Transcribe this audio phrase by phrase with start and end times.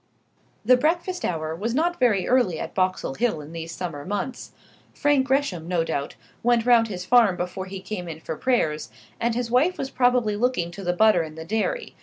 [0.65, 4.51] The breakfast hour was not very early at Boxall Hill in these summer months.
[4.95, 9.35] Frank Gresham, no doubt, went round his farm before he came in for prayers, and
[9.35, 11.93] his wife was probably looking to the butter in the dairy.